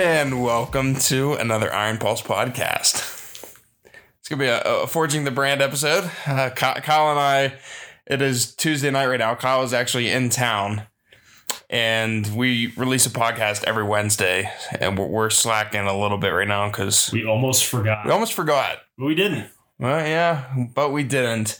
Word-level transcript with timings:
And 0.00 0.44
welcome 0.44 0.94
to 0.94 1.32
another 1.32 1.74
Iron 1.74 1.98
Pulse 1.98 2.22
podcast. 2.22 3.42
It's 4.20 4.28
gonna 4.28 4.38
be 4.38 4.46
a, 4.46 4.60
a 4.62 4.86
forging 4.86 5.24
the 5.24 5.32
brand 5.32 5.60
episode. 5.60 6.08
Uh, 6.24 6.50
Kyle 6.50 7.10
and 7.10 7.18
I. 7.18 7.54
It 8.06 8.22
is 8.22 8.54
Tuesday 8.54 8.92
night 8.92 9.06
right 9.06 9.18
now. 9.18 9.34
Kyle 9.34 9.64
is 9.64 9.74
actually 9.74 10.08
in 10.08 10.28
town, 10.28 10.82
and 11.68 12.24
we 12.36 12.68
release 12.76 13.06
a 13.06 13.10
podcast 13.10 13.64
every 13.64 13.82
Wednesday. 13.82 14.48
And 14.78 14.96
we're, 14.96 15.06
we're 15.08 15.30
slacking 15.30 15.80
a 15.88 15.98
little 15.98 16.18
bit 16.18 16.28
right 16.28 16.46
now 16.46 16.68
because 16.68 17.10
We 17.12 17.26
almost 17.26 17.66
forgot. 17.66 18.06
we 18.06 18.12
almost 18.12 18.34
forgot. 18.34 18.78
we 18.98 19.16
didn't. 19.16 19.50
Well, 19.80 20.06
yeah, 20.06 20.44
but 20.76 20.90
we 20.92 21.02
didn't. 21.02 21.58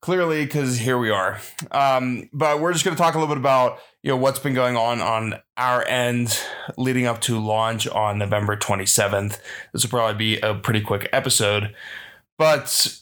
Clearly, 0.00 0.44
because 0.44 0.78
here 0.78 0.96
we 0.96 1.10
are. 1.10 1.40
Um, 1.72 2.28
but 2.32 2.60
we're 2.60 2.72
just 2.72 2.84
going 2.84 2.96
to 2.96 3.02
talk 3.02 3.14
a 3.14 3.18
little 3.18 3.34
bit 3.34 3.40
about 3.40 3.80
you 4.02 4.10
know 4.10 4.16
what's 4.16 4.38
been 4.38 4.54
going 4.54 4.76
on 4.76 5.00
on 5.00 5.40
our 5.56 5.84
end 5.86 6.40
leading 6.76 7.06
up 7.06 7.20
to 7.22 7.38
launch 7.38 7.88
on 7.88 8.18
November 8.18 8.56
27th. 8.56 9.38
This 9.72 9.82
will 9.82 9.90
probably 9.90 10.14
be 10.16 10.40
a 10.40 10.54
pretty 10.54 10.80
quick 10.82 11.08
episode, 11.12 11.74
but 12.38 13.00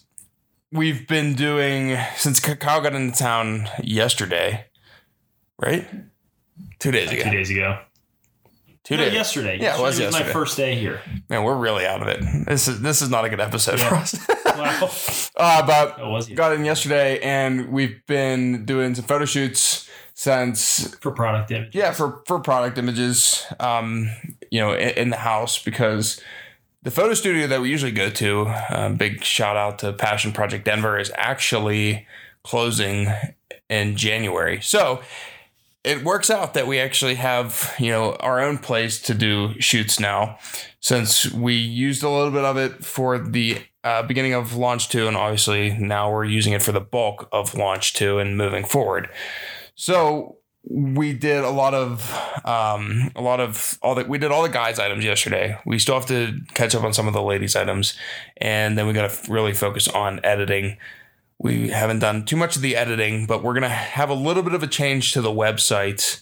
we've 0.71 1.07
been 1.07 1.35
doing 1.35 1.97
since 2.15 2.39
Kyle 2.39 2.81
got 2.81 2.95
into 2.95 3.17
town 3.17 3.69
yesterday, 3.83 4.65
right? 5.59 5.87
Two 6.79 6.91
days 6.91 7.11
ago. 7.11 7.23
Two 7.23 7.31
days 7.31 7.51
ago. 7.51 7.79
Two 8.87 8.95
No, 8.95 9.03
days. 9.03 9.13
yesterday. 9.13 9.59
Yeah, 9.59 9.77
it 9.77 9.81
was 9.81 9.99
my 9.99 10.05
yesterday. 10.05 10.31
first 10.31 10.55
day 10.55 10.75
here. 10.75 11.01
Man, 11.29 11.43
we're 11.43 11.57
really 11.57 11.85
out 11.85 12.01
of 12.01 12.07
it. 12.07 12.21
This 12.47 12.69
is 12.69 12.79
this 12.81 13.01
is 13.01 13.09
not 13.09 13.25
a 13.25 13.29
good 13.29 13.41
episode 13.41 13.79
for 13.81 13.95
us. 13.95 14.17
Wow. 14.57 14.89
uh, 15.35 15.67
but 15.67 15.99
was 16.09 16.27
got 16.29 16.51
in 16.53 16.65
yesterday 16.65 17.19
and 17.19 17.69
we've 17.69 18.03
been 18.07 18.65
doing 18.65 18.95
some 18.95 19.05
photo 19.05 19.23
shoots 19.25 19.87
since 20.15 20.95
for 20.95 21.11
product 21.11 21.51
images. 21.51 21.75
yeah 21.75 21.91
for 21.91 22.23
for 22.25 22.39
product 22.39 22.79
images 22.79 23.45
um 23.59 24.09
you 24.49 24.59
know 24.59 24.73
in, 24.73 24.89
in 24.97 25.09
the 25.11 25.17
house 25.17 25.61
because 25.63 26.19
the 26.81 26.89
photo 26.89 27.13
studio 27.13 27.45
that 27.45 27.61
we 27.61 27.69
usually 27.69 27.91
go 27.91 28.09
to 28.09 28.51
um, 28.71 28.95
big 28.95 29.23
shout 29.23 29.55
out 29.57 29.77
to 29.77 29.93
passion 29.93 30.31
project 30.31 30.65
denver 30.65 30.97
is 30.97 31.11
actually 31.17 32.07
closing 32.43 33.13
in 33.69 33.95
january 33.95 34.59
so 34.59 35.03
it 35.87 36.03
works 36.03 36.29
out 36.29 36.53
that 36.53 36.67
we 36.67 36.79
actually 36.79 37.15
have 37.15 37.73
you 37.79 37.89
know 37.89 38.15
our 38.19 38.41
own 38.41 38.57
place 38.57 39.01
to 39.01 39.13
do 39.13 39.59
shoots 39.59 39.99
now 39.99 40.37
since 40.81 41.31
we 41.31 41.53
used 41.53 42.03
a 42.03 42.09
little 42.09 42.31
bit 42.31 42.43
of 42.43 42.57
it 42.57 42.83
for 42.83 43.17
the 43.17 43.57
uh, 43.83 44.03
beginning 44.03 44.33
of 44.33 44.55
launch 44.55 44.89
2 44.89 45.07
and 45.07 45.15
obviously 45.15 45.71
now 45.77 46.11
we're 46.11 46.25
using 46.25 46.51
it 46.51 46.61
for 46.61 46.73
the 46.73 46.81
bulk 46.81 47.29
of 47.31 47.55
launch 47.55 47.93
2 47.93 48.19
and 48.19 48.37
moving 48.37 48.65
forward. 48.65 49.09
So 49.75 50.37
we 50.69 51.13
did 51.13 51.45
a 51.45 51.49
lot 51.49 51.73
of 51.73 52.13
um, 52.43 53.11
a 53.15 53.21
lot 53.21 53.39
of 53.39 53.79
all 53.81 53.95
that 53.95 54.09
we 54.09 54.17
did 54.17 54.31
all 54.31 54.43
the 54.43 54.49
guys 54.49 54.79
items 54.79 55.05
yesterday. 55.05 55.57
We 55.65 55.79
still 55.79 55.95
have 55.95 56.07
to 56.07 56.37
catch 56.53 56.75
up 56.75 56.83
on 56.83 56.91
some 56.91 57.07
of 57.07 57.13
the 57.13 57.21
ladies 57.21 57.55
items 57.55 57.97
and 58.35 58.77
then 58.77 58.87
we 58.87 58.93
got 58.93 59.09
to 59.09 59.31
really 59.31 59.53
focus 59.53 59.87
on 59.87 60.19
editing 60.25 60.77
we 61.39 61.69
haven't 61.69 61.99
done 61.99 62.25
too 62.25 62.35
much 62.35 62.55
of 62.55 62.61
the 62.61 62.75
editing 62.75 63.25
but 63.25 63.43
we're 63.43 63.53
going 63.53 63.61
to 63.61 63.69
have 63.69 64.09
a 64.09 64.13
little 64.13 64.43
bit 64.43 64.53
of 64.53 64.63
a 64.63 64.67
change 64.67 65.13
to 65.13 65.21
the 65.21 65.29
website 65.31 66.21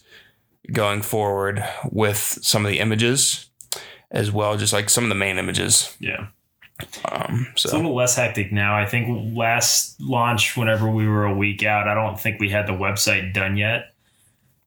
going 0.72 1.00
forward 1.02 1.64
with 1.90 2.38
some 2.42 2.64
of 2.64 2.70
the 2.70 2.78
images 2.80 3.50
as 4.10 4.30
well 4.30 4.56
just 4.56 4.72
like 4.72 4.90
some 4.90 5.04
of 5.04 5.08
the 5.08 5.14
main 5.14 5.38
images 5.38 5.96
Yeah. 6.00 6.26
um, 7.10 7.46
so. 7.56 7.68
It's 7.68 7.72
a 7.72 7.76
little 7.76 7.94
less 7.94 8.16
hectic 8.16 8.52
now. 8.52 8.76
I 8.76 8.84
think 8.84 9.34
last 9.34 9.98
launch, 10.00 10.56
whenever 10.58 10.90
we 10.90 11.08
were 11.08 11.24
a 11.24 11.34
week 11.34 11.62
out, 11.64 11.88
I 11.88 11.94
don't 11.94 12.20
think 12.20 12.38
we 12.38 12.50
had 12.50 12.66
the 12.66 12.72
website 12.74 13.32
done 13.32 13.56
yet. 13.56 13.94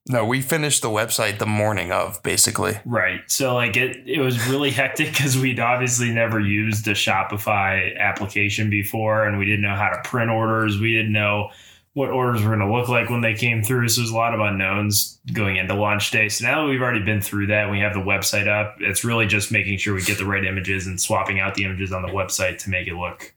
No 0.10 0.26
we 0.26 0.42
finished 0.42 0.82
the 0.82 0.90
website 0.90 1.38
the 1.38 1.46
morning 1.46 1.92
of 1.92 2.22
basically 2.24 2.78
Right. 2.86 3.22
So 3.28 3.54
like 3.54 3.78
it 3.78 4.08
it 4.08 4.20
was 4.20 4.48
really 4.48 4.72
hectic 4.82 5.10
because 5.10 5.38
we'd 5.38 5.60
obviously 5.60 6.12
never 6.12 6.40
used 6.40 6.88
a 6.88 6.94
Shopify 6.94 7.98
application 7.98 8.70
before 8.70 9.26
and 9.26 9.38
we 9.38 9.46
didn't 9.46 9.62
know 9.62 9.76
how 9.76 9.90
to 9.90 10.02
print 10.04 10.30
orders. 10.30 10.80
We 10.80 10.92
didn't 10.92 11.14
know 11.14 11.52
what 11.94 12.10
orders 12.10 12.42
were 12.44 12.56
going 12.56 12.68
to 12.68 12.74
look 12.74 12.88
like 12.88 13.10
when 13.10 13.22
they 13.22 13.34
came 13.34 13.64
through. 13.64 13.90
So 13.90 14.02
there's 14.02 14.12
a 14.12 14.16
lot 14.16 14.34
of 14.34 14.40
unknowns 14.40 15.20
going 15.34 15.58
into 15.58 15.74
launch 15.74 16.12
day. 16.12 16.30
So 16.30 16.46
now 16.46 16.62
that 16.62 16.70
we've 16.70 16.82
already 16.82 17.04
been 17.04 17.20
through 17.20 17.48
that, 17.48 17.64
and 17.64 17.72
we 17.72 17.80
have 17.80 17.94
the 17.94 18.00
website 18.00 18.48
up. 18.48 18.78
It's 18.80 19.04
really 19.04 19.26
just 19.26 19.52
making 19.52 19.80
sure 19.80 19.94
we 19.96 20.04
get 20.04 20.18
the 20.18 20.26
right 20.26 20.46
images 20.46 20.88
and 20.88 21.02
swapping 21.02 21.40
out 21.40 21.56
the 21.56 21.66
images 21.66 21.92
on 21.92 22.02
the 22.02 22.08
website 22.08 22.60
to 22.60 22.70
make 22.70 22.88
it 22.88 22.96
look, 22.96 23.34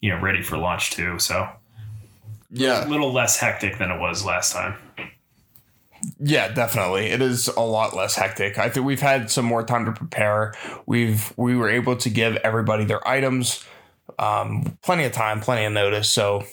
you 0.00 0.10
know, 0.10 0.18
ready 0.18 0.42
for 0.42 0.56
launch 0.56 0.90
too. 0.90 1.18
So 1.18 1.48
yeah 2.50 2.86
a 2.86 2.88
little 2.88 3.12
less 3.12 3.38
hectic 3.38 3.78
than 3.78 3.90
it 3.90 4.00
was 4.00 4.24
last 4.24 4.52
time. 4.52 4.74
Yeah, 6.18 6.48
definitely. 6.48 7.06
It 7.06 7.20
is 7.20 7.48
a 7.48 7.60
lot 7.60 7.94
less 7.94 8.14
hectic. 8.14 8.58
I 8.58 8.68
think 8.68 8.86
we've 8.86 9.00
had 9.00 9.30
some 9.30 9.44
more 9.44 9.62
time 9.62 9.84
to 9.86 9.92
prepare. 9.92 10.54
We've 10.86 11.32
we 11.36 11.56
were 11.56 11.68
able 11.68 11.96
to 11.96 12.10
give 12.10 12.36
everybody 12.36 12.84
their 12.84 13.06
items, 13.06 13.64
um, 14.18 14.78
plenty 14.82 15.04
of 15.04 15.12
time, 15.12 15.40
plenty 15.40 15.64
of 15.64 15.72
notice. 15.72 16.08
So 16.08 16.44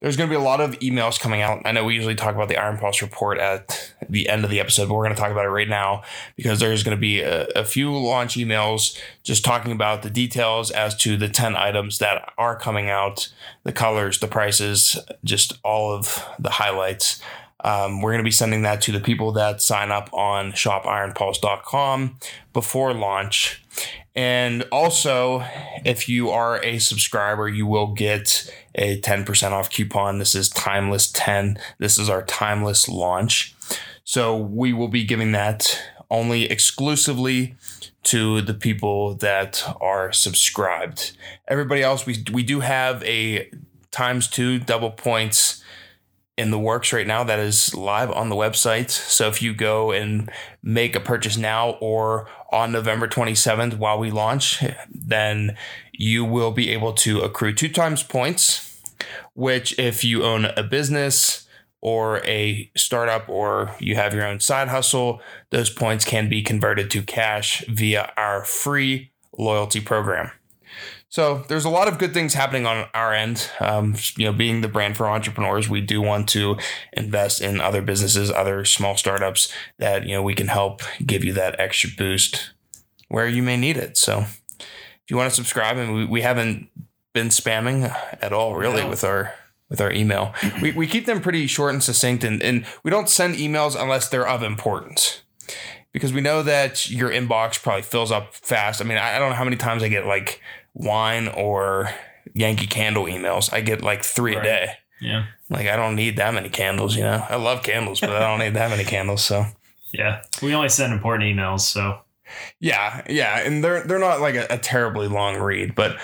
there's 0.00 0.16
going 0.16 0.28
to 0.28 0.32
be 0.36 0.40
a 0.40 0.44
lot 0.44 0.60
of 0.60 0.78
emails 0.80 1.18
coming 1.18 1.42
out. 1.42 1.62
I 1.64 1.72
know 1.72 1.84
we 1.84 1.94
usually 1.94 2.14
talk 2.14 2.34
about 2.34 2.48
the 2.48 2.56
Iron 2.56 2.78
Pulse 2.78 3.02
report 3.02 3.38
at 3.38 3.94
the 4.08 4.28
end 4.28 4.44
of 4.44 4.50
the 4.50 4.60
episode, 4.60 4.88
but 4.88 4.94
we're 4.94 5.04
going 5.04 5.14
to 5.14 5.20
talk 5.20 5.32
about 5.32 5.46
it 5.46 5.50
right 5.50 5.68
now 5.68 6.02
because 6.36 6.60
there's 6.60 6.82
going 6.82 6.96
to 6.96 7.00
be 7.00 7.20
a, 7.20 7.46
a 7.48 7.64
few 7.64 7.94
launch 7.96 8.34
emails 8.34 8.98
just 9.22 9.44
talking 9.44 9.72
about 9.72 10.02
the 10.02 10.10
details 10.10 10.70
as 10.70 10.94
to 10.96 11.16
the 11.16 11.28
10 11.28 11.56
items 11.56 11.98
that 11.98 12.32
are 12.36 12.56
coming 12.56 12.90
out, 12.90 13.32
the 13.64 13.72
colors, 13.72 14.20
the 14.20 14.28
prices, 14.28 14.98
just 15.24 15.58
all 15.64 15.92
of 15.92 16.24
the 16.38 16.50
highlights. 16.50 17.20
Um, 17.66 18.00
we're 18.00 18.12
going 18.12 18.20
to 18.20 18.24
be 18.24 18.30
sending 18.30 18.62
that 18.62 18.80
to 18.82 18.92
the 18.92 19.00
people 19.00 19.32
that 19.32 19.60
sign 19.60 19.90
up 19.90 20.08
on 20.12 20.52
shopironpulse.com 20.52 22.16
before 22.52 22.94
launch. 22.94 23.64
And 24.14 24.62
also, 24.70 25.44
if 25.84 26.08
you 26.08 26.30
are 26.30 26.62
a 26.62 26.78
subscriber, 26.78 27.48
you 27.48 27.66
will 27.66 27.88
get 27.88 28.48
a 28.76 29.00
10% 29.00 29.50
off 29.50 29.68
coupon. 29.68 30.18
This 30.20 30.36
is 30.36 30.48
Timeless 30.48 31.10
10. 31.10 31.58
This 31.78 31.98
is 31.98 32.08
our 32.08 32.22
Timeless 32.22 32.88
launch. 32.88 33.56
So 34.04 34.36
we 34.36 34.72
will 34.72 34.88
be 34.88 35.02
giving 35.02 35.32
that 35.32 35.82
only 36.08 36.44
exclusively 36.44 37.56
to 38.04 38.42
the 38.42 38.54
people 38.54 39.16
that 39.16 39.64
are 39.80 40.12
subscribed. 40.12 41.16
Everybody 41.48 41.82
else, 41.82 42.06
we, 42.06 42.24
we 42.32 42.44
do 42.44 42.60
have 42.60 43.02
a 43.02 43.50
times 43.90 44.28
two 44.28 44.60
double 44.60 44.92
points 44.92 45.64
in 46.36 46.50
the 46.50 46.58
works 46.58 46.92
right 46.92 47.06
now 47.06 47.24
that 47.24 47.38
is 47.38 47.74
live 47.74 48.10
on 48.10 48.28
the 48.28 48.36
website. 48.36 48.90
So 48.90 49.28
if 49.28 49.40
you 49.40 49.54
go 49.54 49.90
and 49.90 50.30
make 50.62 50.94
a 50.94 51.00
purchase 51.00 51.36
now 51.36 51.70
or 51.80 52.28
on 52.52 52.72
November 52.72 53.08
27th 53.08 53.78
while 53.78 53.98
we 53.98 54.10
launch, 54.10 54.62
then 54.90 55.56
you 55.92 56.24
will 56.24 56.52
be 56.52 56.70
able 56.70 56.92
to 56.92 57.20
accrue 57.20 57.54
two 57.54 57.70
times 57.70 58.02
points, 58.02 58.82
which 59.34 59.78
if 59.78 60.04
you 60.04 60.24
own 60.24 60.44
a 60.44 60.62
business 60.62 61.46
or 61.80 62.22
a 62.24 62.70
startup 62.76 63.28
or 63.28 63.74
you 63.78 63.94
have 63.94 64.12
your 64.12 64.26
own 64.26 64.40
side 64.40 64.68
hustle, 64.68 65.20
those 65.50 65.70
points 65.70 66.04
can 66.04 66.28
be 66.28 66.42
converted 66.42 66.90
to 66.90 67.02
cash 67.02 67.64
via 67.68 68.12
our 68.16 68.44
free 68.44 69.10
loyalty 69.38 69.80
program. 69.80 70.30
So 71.16 71.42
there's 71.48 71.64
a 71.64 71.70
lot 71.70 71.88
of 71.88 71.96
good 71.96 72.12
things 72.12 72.34
happening 72.34 72.66
on 72.66 72.88
our 72.92 73.14
end. 73.14 73.48
Um, 73.58 73.94
you 74.18 74.26
know, 74.26 74.34
being 74.34 74.60
the 74.60 74.68
brand 74.68 74.98
for 74.98 75.08
entrepreneurs, 75.08 75.66
we 75.66 75.80
do 75.80 76.02
want 76.02 76.28
to 76.28 76.58
invest 76.92 77.40
in 77.40 77.58
other 77.58 77.80
businesses, 77.80 78.30
other 78.30 78.66
small 78.66 78.98
startups 78.98 79.50
that 79.78 80.04
you 80.06 80.14
know 80.14 80.22
we 80.22 80.34
can 80.34 80.48
help 80.48 80.82
give 81.06 81.24
you 81.24 81.32
that 81.32 81.58
extra 81.58 81.88
boost 81.96 82.50
where 83.08 83.26
you 83.26 83.42
may 83.42 83.56
need 83.56 83.78
it. 83.78 83.96
So 83.96 84.26
if 84.58 85.08
you 85.08 85.16
want 85.16 85.30
to 85.30 85.34
subscribe, 85.34 85.78
and 85.78 85.94
we, 85.94 86.04
we 86.04 86.20
haven't 86.20 86.68
been 87.14 87.28
spamming 87.28 87.96
at 88.20 88.34
all 88.34 88.54
really 88.54 88.82
No. 88.82 88.90
with 88.90 89.02
our 89.02 89.32
with 89.70 89.80
our 89.80 89.90
email. 89.90 90.34
We, 90.60 90.72
we 90.72 90.86
keep 90.86 91.06
them 91.06 91.22
pretty 91.22 91.46
short 91.46 91.72
and 91.72 91.82
succinct, 91.82 92.24
and, 92.24 92.42
and 92.42 92.66
we 92.82 92.90
don't 92.90 93.08
send 93.08 93.36
emails 93.36 93.74
unless 93.74 94.10
they're 94.10 94.28
of 94.28 94.42
importance 94.42 95.22
because 95.96 96.12
we 96.12 96.20
know 96.20 96.42
that 96.42 96.90
your 96.90 97.08
inbox 97.08 97.62
probably 97.62 97.80
fills 97.80 98.12
up 98.12 98.34
fast. 98.34 98.82
I 98.82 98.84
mean, 98.84 98.98
I, 98.98 99.18
don't 99.18 99.30
know 99.30 99.34
how 99.34 99.44
many 99.44 99.56
times 99.56 99.82
I 99.82 99.88
get 99.88 100.04
like 100.04 100.42
wine 100.74 101.26
or 101.26 101.88
Yankee 102.34 102.66
Candle 102.66 103.04
emails. 103.04 103.50
I 103.50 103.62
get 103.62 103.80
like 103.80 104.04
three 104.04 104.36
a 104.36 104.42
day. 104.42 104.72
Yeah. 105.00 105.24
Like 105.48 105.68
I 105.68 105.74
don't 105.74 105.96
need 105.96 106.18
that 106.18 106.34
many 106.34 106.50
candles, 106.50 106.94
you 106.94 107.02
know. 107.02 107.24
I 107.26 107.36
love 107.36 107.62
candles, 107.62 108.00
but 108.00 108.10
I 108.10 108.18
don't 108.18 108.40
need 108.40 108.52
that 108.52 108.68
many 108.68 108.84
candles. 108.84 109.24
So 109.24 109.46
Yeah. 109.94 110.20
We 110.42 110.54
only 110.54 110.68
send 110.68 110.92
important 110.92 111.34
emails. 111.34 111.60
So 111.60 112.00
yeah, 112.60 113.02
yeah, 113.08 113.38
and 113.38 113.64
they're 113.64 113.82
they're 113.84 113.98
not 113.98 114.20
like 114.20 114.34
a, 114.34 114.46
a 114.50 114.58
terribly 114.58 115.08
long 115.08 115.38
read, 115.38 115.74
but 115.74 115.96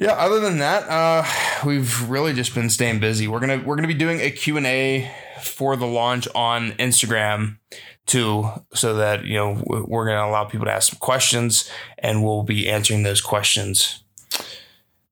yeah. 0.00 0.12
Other 0.12 0.40
than 0.40 0.58
that, 0.58 0.88
uh, 0.88 1.24
we've 1.64 2.08
really 2.10 2.32
just 2.32 2.54
been 2.54 2.70
staying 2.70 2.98
busy. 2.98 3.28
We're 3.28 3.40
gonna 3.40 3.62
we're 3.64 3.76
gonna 3.76 3.88
be 3.88 3.94
doing 3.94 4.20
a 4.20 4.30
Q 4.30 4.56
and 4.56 4.66
A 4.66 5.10
for 5.40 5.76
the 5.76 5.86
launch 5.86 6.26
on 6.34 6.72
Instagram 6.72 7.58
too, 8.06 8.50
so 8.74 8.94
that 8.94 9.24
you 9.24 9.34
know 9.34 9.62
we're 9.66 10.06
gonna 10.06 10.28
allow 10.28 10.44
people 10.44 10.66
to 10.66 10.72
ask 10.72 10.90
some 10.90 10.98
questions, 10.98 11.70
and 11.98 12.24
we'll 12.24 12.42
be 12.42 12.68
answering 12.68 13.04
those 13.04 13.20
questions. 13.20 14.02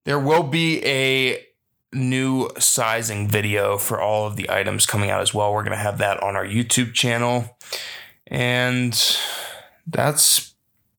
There 0.04 0.18
will 0.18 0.42
be 0.42 0.84
a 0.84 1.44
new 1.92 2.50
sizing 2.58 3.28
video 3.28 3.78
for 3.78 4.00
all 4.00 4.26
of 4.26 4.36
the 4.36 4.50
items 4.50 4.86
coming 4.86 5.10
out 5.10 5.20
as 5.20 5.32
well. 5.32 5.52
We're 5.52 5.62
to 5.64 5.76
have 5.76 5.98
that 5.98 6.22
on 6.22 6.36
our 6.36 6.44
YouTube 6.44 6.92
channel. 6.92 7.56
And 8.26 8.98
that's 9.86 10.54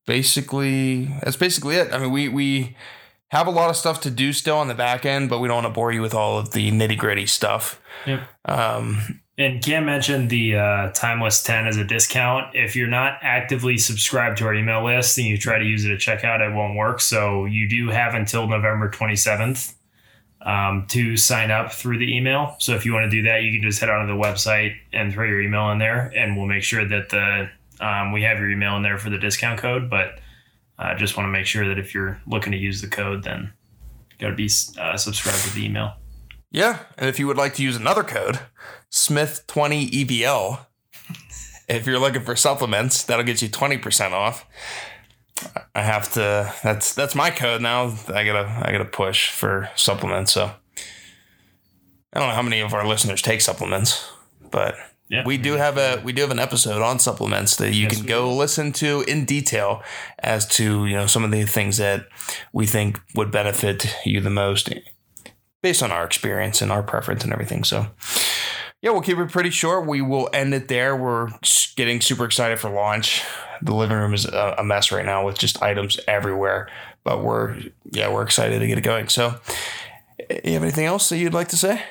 basically 0.06 1.04
that's 1.22 1.36
basically 1.36 1.76
it. 1.76 1.92
I 1.92 1.98
mean, 1.98 2.10
we 2.10 2.28
we 2.28 2.76
have 3.30 3.46
a 3.46 3.50
lot 3.50 3.70
of 3.70 3.76
stuff 3.76 4.00
to 4.02 4.10
do 4.10 4.32
still 4.32 4.58
on 4.58 4.68
the 4.68 4.74
back 4.74 5.04
end, 5.04 5.28
but 5.28 5.38
we 5.38 5.48
don't 5.48 5.62
want 5.62 5.66
to 5.66 5.72
bore 5.72 5.92
you 5.92 6.02
with 6.02 6.14
all 6.14 6.38
of 6.38 6.52
the 6.52 6.70
nitty 6.70 6.98
gritty 6.98 7.26
stuff. 7.26 7.80
Yep. 8.06 8.20
Um, 8.44 9.20
And 9.38 9.62
Cam 9.64 9.86
mentioned 9.86 10.28
the 10.28 10.56
uh, 10.56 10.90
Timeless 10.92 11.42
10 11.42 11.66
as 11.66 11.78
a 11.78 11.84
discount. 11.84 12.54
If 12.54 12.76
you're 12.76 12.88
not 12.88 13.18
actively 13.22 13.78
subscribed 13.78 14.36
to 14.38 14.44
our 14.44 14.54
email 14.54 14.84
list 14.84 15.16
and 15.16 15.26
you 15.26 15.38
try 15.38 15.58
to 15.58 15.64
use 15.64 15.86
it 15.86 15.92
at 15.92 15.98
checkout, 15.98 16.46
it 16.46 16.54
won't 16.54 16.76
work. 16.76 17.00
So 17.00 17.46
you 17.46 17.66
do 17.66 17.88
have 17.88 18.12
until 18.12 18.46
November 18.46 18.90
27th 18.90 19.74
um, 20.42 20.84
to 20.88 21.16
sign 21.16 21.50
up 21.50 21.72
through 21.72 21.98
the 21.98 22.14
email. 22.14 22.56
So 22.58 22.74
if 22.74 22.84
you 22.84 22.92
want 22.92 23.04
to 23.04 23.10
do 23.10 23.22
that, 23.28 23.42
you 23.42 23.52
can 23.58 23.66
just 23.66 23.80
head 23.80 23.88
onto 23.88 24.12
the 24.12 24.18
website 24.18 24.74
and 24.92 25.12
throw 25.12 25.24
your 25.26 25.40
email 25.40 25.70
in 25.70 25.78
there, 25.78 26.12
and 26.14 26.36
we'll 26.36 26.46
make 26.46 26.62
sure 26.62 26.86
that 26.86 27.08
the 27.08 27.48
um, 27.80 28.12
we 28.12 28.22
have 28.24 28.38
your 28.38 28.50
email 28.50 28.76
in 28.76 28.82
there 28.82 28.98
for 28.98 29.08
the 29.08 29.18
discount 29.18 29.58
code. 29.58 29.88
But 29.88 30.20
uh, 30.80 30.94
just 30.96 31.16
want 31.16 31.26
to 31.26 31.30
make 31.30 31.46
sure 31.46 31.68
that 31.68 31.78
if 31.78 31.94
you're 31.94 32.20
looking 32.26 32.52
to 32.52 32.58
use 32.58 32.80
the 32.80 32.88
code, 32.88 33.22
then 33.22 33.52
got 34.18 34.30
to 34.30 34.34
be 34.34 34.50
uh, 34.80 34.96
subscribed 34.96 35.44
to 35.44 35.54
the 35.54 35.64
email. 35.64 35.94
yeah, 36.50 36.80
and 36.98 37.08
if 37.08 37.18
you 37.18 37.26
would 37.26 37.36
like 37.36 37.54
to 37.54 37.62
use 37.62 37.76
another 37.76 38.02
code, 38.02 38.40
Smith 38.88 39.44
twenty 39.46 39.88
EVL, 39.88 40.66
if 41.68 41.86
you're 41.86 41.98
looking 41.98 42.22
for 42.22 42.34
supplements, 42.34 43.04
that'll 43.04 43.24
get 43.24 43.42
you 43.42 43.48
twenty 43.48 43.76
percent 43.78 44.14
off. 44.14 44.46
I 45.74 45.82
have 45.82 46.12
to. 46.14 46.52
That's 46.62 46.94
that's 46.94 47.14
my 47.14 47.30
code 47.30 47.62
now. 47.62 47.94
I 48.08 48.24
gotta 48.24 48.62
I 48.66 48.72
gotta 48.72 48.84
push 48.84 49.30
for 49.30 49.70
supplements. 49.76 50.32
So 50.32 50.50
I 52.12 52.18
don't 52.18 52.28
know 52.28 52.34
how 52.34 52.42
many 52.42 52.60
of 52.60 52.74
our 52.74 52.86
listeners 52.86 53.22
take 53.22 53.40
supplements, 53.40 54.10
but 54.50 54.74
Yeah. 55.10 55.24
we 55.26 55.36
do 55.38 55.54
have 55.54 55.76
a 55.76 56.00
we 56.04 56.12
do 56.12 56.22
have 56.22 56.30
an 56.30 56.38
episode 56.38 56.82
on 56.82 57.00
supplements 57.00 57.56
that 57.56 57.74
you 57.74 57.82
Yes, 57.84 57.96
can 57.96 58.06
go 58.06 58.32
listen 58.32 58.70
to 58.74 59.02
in 59.08 59.24
detail 59.24 59.82
as 60.20 60.46
to 60.56 60.86
you 60.86 60.94
know 60.94 61.06
some 61.06 61.24
of 61.24 61.32
the 61.32 61.44
things 61.44 61.78
that 61.78 62.06
we 62.52 62.64
think 62.66 63.00
would 63.16 63.32
benefit 63.32 63.92
you 64.06 64.20
the 64.20 64.30
most 64.30 64.72
based 65.62 65.82
on 65.82 65.90
our 65.90 66.04
experience 66.04 66.62
and 66.62 66.70
our 66.70 66.82
preference 66.82 67.24
and 67.24 67.32
everything. 67.32 67.64
So 67.64 67.88
yeah, 68.82 68.92
we'll 68.92 69.02
keep 69.02 69.18
it 69.18 69.30
pretty 69.30 69.50
short. 69.50 69.86
We 69.86 70.00
will 70.00 70.30
end 70.32 70.54
it 70.54 70.68
there. 70.68 70.96
We're 70.96 71.28
getting 71.76 72.00
super 72.00 72.24
excited 72.24 72.58
for 72.60 72.70
launch. 72.70 73.22
The 73.62 73.74
living 73.74 73.96
room 73.98 74.14
is 74.14 74.24
a 74.26 74.54
a 74.58 74.64
mess 74.64 74.92
right 74.92 75.04
now 75.04 75.26
with 75.26 75.36
just 75.38 75.60
items 75.60 75.98
everywhere, 76.06 76.68
but 77.02 77.22
we're 77.24 77.56
yeah 77.90 78.08
we're 78.12 78.22
excited 78.22 78.60
to 78.60 78.66
get 78.66 78.78
it 78.78 78.84
going. 78.84 79.08
So, 79.08 79.40
eh, 80.30 80.40
you 80.44 80.52
have 80.52 80.62
anything 80.62 80.86
else 80.86 81.08
that 81.08 81.18
you'd 81.18 81.34
like 81.34 81.48
to 81.48 81.56
say? 81.56 81.82